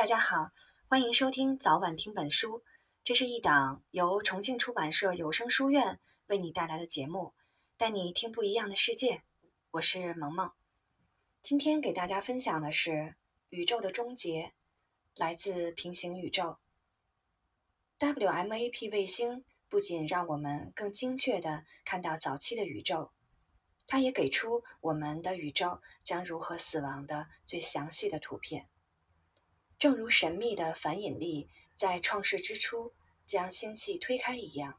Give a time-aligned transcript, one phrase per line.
[0.00, 0.50] 大家好，
[0.88, 2.64] 欢迎收听早晚听本书。
[3.04, 7.34] 这是一档由重庆出版社有声书院为你带来的节目，
[7.76, 9.22] 带你听不一样的世界。
[9.70, 10.52] 我是萌萌，
[11.42, 12.90] 今天给大家分享的是
[13.50, 14.44] 《宇宙的终结》，
[15.16, 16.56] 来自平行宇宙。
[17.98, 23.12] WMAP 卫星不仅让我们更精确地看到早期的宇宙，
[23.86, 28.66] 它也给出我们的宇宙将如何死亡的最详细的图片。
[29.80, 32.92] 正如神秘的反引力在创世之初
[33.26, 34.78] 将星系推开一样，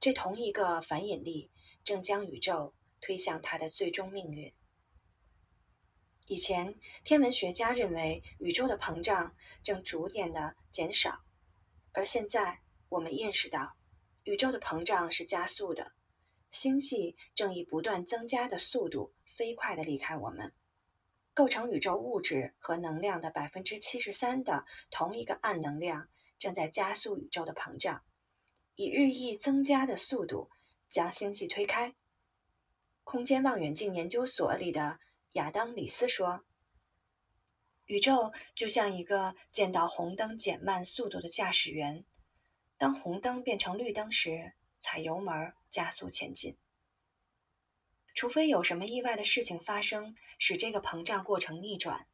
[0.00, 1.52] 这同一个反引力
[1.84, 4.52] 正将宇宙推向它的最终命运。
[6.26, 11.20] 以前，天文学家认为宇宙的膨胀正逐渐的减少，
[11.92, 13.76] 而现在我们认识到，
[14.24, 15.92] 宇宙的膨胀是加速的，
[16.50, 20.52] 星系正以不断增加的速度飞快的离开我们。
[21.38, 28.02] 构成宇宙物质和能量的百分之七十三的同一个暗能量正在加速宇宙的膨胀，
[28.74, 30.50] 以日益增加的速度
[30.90, 31.94] 将星系推开。
[33.04, 34.98] 空间望远镜研究所里的
[35.34, 36.44] 亚当·里斯说
[37.86, 42.04] ：“宇宙就像一个见到红灯减慢速度的驾驶员，
[42.78, 46.58] 当红灯变成绿灯时，踩油门加速前进。”
[48.18, 52.08] 除非有什么意外的事情发生，使这个膨胀过程逆转，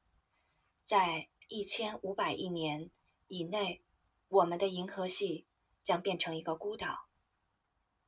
[0.84, 2.90] 在一千五百亿年
[3.26, 3.80] 以内，
[4.28, 5.46] 我们的银河系
[5.82, 7.08] 将变成一个孤岛。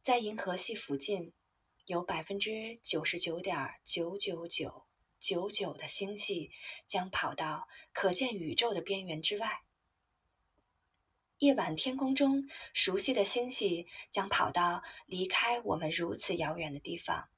[0.04, 1.32] 在银河系附近，
[1.86, 4.84] 有百分之九十九点九九九
[5.18, 6.50] 九九的星系
[6.86, 9.62] 将跑到可见宇宙的边缘之外。
[11.38, 17.30] 夜晚天空中熟悉的星系将跑到离开我们如此遥远的地方。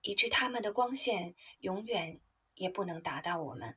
[0.00, 2.20] 以致它们的光线永远
[2.54, 3.76] 也不能达到我们。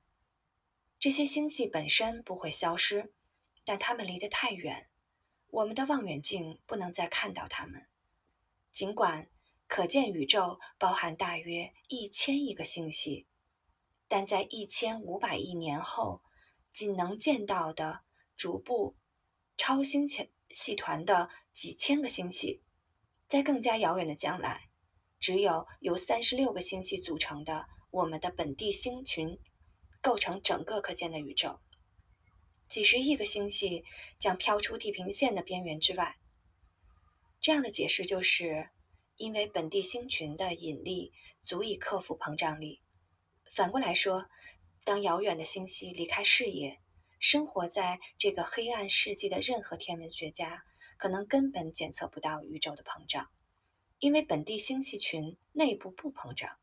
[0.99, 3.11] 这些星系本身不会消失，
[3.65, 4.87] 但它们离得太远，
[5.47, 7.87] 我们的望远镜不能再看到它们。
[8.71, 9.29] 尽管
[9.67, 13.27] 可见宇宙包含大约一千亿个星系，
[14.07, 16.21] 但在一千五百亿年后，
[16.71, 18.01] 仅能见到的
[18.37, 18.95] 逐步
[19.57, 22.61] 超星系团的几千个星系，
[23.27, 24.69] 在更加遥远的将来。
[25.21, 29.37] 只有由三十六个星系组成的我们的本地星群，
[30.01, 31.61] 构成整个可见的宇宙。
[32.67, 33.83] 几十亿个星系
[34.19, 36.17] 将飘出地平线的边缘之外。
[37.39, 38.69] 这样的解释就是，
[39.15, 42.81] 因为本地星群的引力足以克服膨胀力。
[43.45, 44.25] 反过来说，
[44.83, 46.79] 当遥远的星系离开视野，
[47.19, 50.63] 生活在这个黑暗世纪的任何天文学家，
[50.97, 53.29] 可能根本检测不到宇宙的膨胀。
[54.01, 56.57] 因为本地星系群内部不膨胀，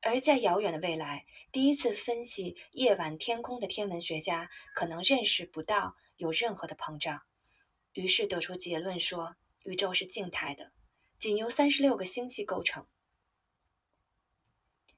[0.00, 7.22] 而在遥远的未来，第一次分析夜晚天空的天文学家可能认识不到有任何的膨胀，
[7.92, 10.70] 于是得出结论说宇宙是静态的，
[11.18, 12.86] 仅由三十六个星系构成。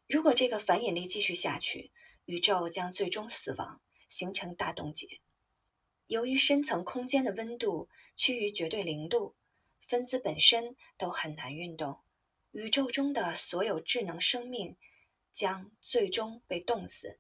[0.07, 1.91] 如果这个反引力继续下去，
[2.27, 3.81] 宇宙将最终死亡，
[4.11, 5.21] 形成大冻结。
[6.07, 9.35] 由于深层空间的温度趋于绝对零度。
[9.87, 12.01] 分子本身都很难运动，
[12.51, 14.77] 宇宙中的所有智能生命
[15.33, 17.19] 将最终被冻死。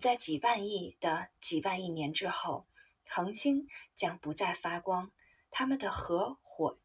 [0.00, 2.66] 在几万亿的几万亿年之后，
[3.06, 5.12] 恒星将不再发光，
[5.50, 6.78] 它们的核火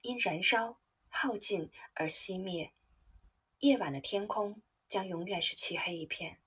[0.00, 2.72] 因燃烧耗尽而熄灭。
[3.60, 6.38] 夜晚的天空将永远是漆黑一片。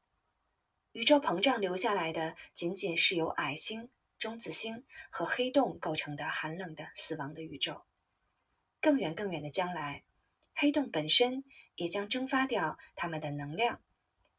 [0.94, 3.90] 宇宙膨胀留下来的，仅仅是由矮星。
[4.22, 7.82] 中子星和黑洞构成的寒冷的死亡的宇宙，
[8.80, 10.04] 更远更远的将来，
[10.54, 11.44] 黑洞本身
[11.76, 13.82] 也将蒸发掉它们的能量，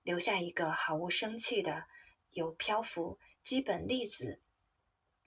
[0.04, 1.86] 留下一个毫无生气的、
[2.30, 4.40] 由漂浮基本粒子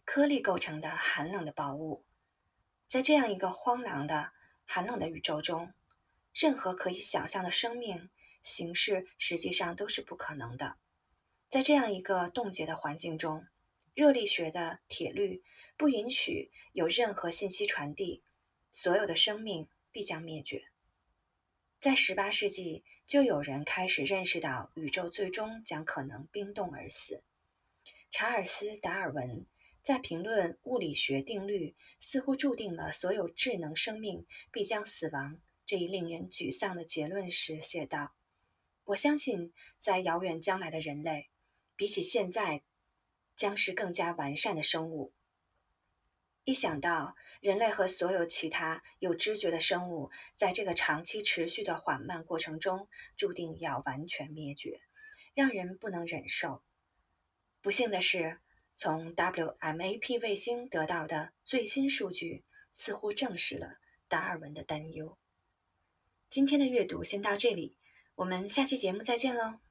[0.05, 2.05] 颗粒构成的寒冷的宝物。
[2.87, 4.31] 在这样一个荒凉的、
[4.63, 5.73] 寒冷的宇宙中，
[6.33, 8.09] 任何可以想象的生命
[8.41, 10.77] 形式实际上都是不可能的。
[11.49, 13.45] 在这样一个冻结的环境中。
[13.95, 15.41] 热力学的铁律
[15.77, 18.21] 不允许有任何信息传递，
[18.73, 20.65] 所有的生命必将灭绝。
[21.79, 27.23] 在十八世纪，就有人开始认识到宇宙最终将可能冰冻而死。
[28.11, 29.45] 查尔斯·达尔文
[29.81, 38.13] 在评论物理学定律似乎注定了所有智能生命必将死亡这一令人沮丧的结论时写道
[38.83, 41.29] ：“我相信，在遥远将来的人类，
[41.77, 42.61] 比起现在。”
[43.35, 45.13] 将是更加完善的生物。
[46.43, 52.87] 一想到人类和所有其他有知觉的生物在这个长期持续的缓慢过程中
[53.17, 54.79] 注定要完全灭绝，
[55.33, 56.61] 让人不能忍受。
[57.61, 58.39] 不幸的是，
[58.75, 62.43] 从 WMAP 卫星得到的最新数据
[62.75, 65.17] 似乎证实了达尔文的担忧。
[66.29, 67.75] 今天的阅读先到这里，
[68.13, 69.64] 我们下期节目再见喽。